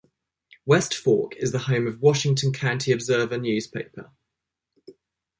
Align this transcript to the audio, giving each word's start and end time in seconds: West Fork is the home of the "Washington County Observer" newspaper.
West 0.65 0.95
Fork 0.95 1.35
is 1.35 1.51
the 1.51 1.59
home 1.69 1.85
of 1.85 1.93
the 1.93 1.99
"Washington 1.99 2.51
County 2.51 2.91
Observer" 2.91 3.37
newspaper. 3.37 4.09